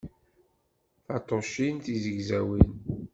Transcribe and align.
Taṭṭucin 1.05 1.75
tizegzawin. 1.83 2.71